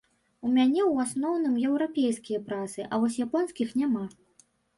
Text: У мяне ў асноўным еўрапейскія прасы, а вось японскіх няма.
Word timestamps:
У 0.45 0.51
мяне 0.53 0.79
ў 0.85 0.93
асноўным 1.07 1.59
еўрапейскія 1.67 2.39
прасы, 2.49 2.81
а 2.91 3.01
вось 3.05 3.19
японскіх 3.27 3.77
няма. 3.83 4.03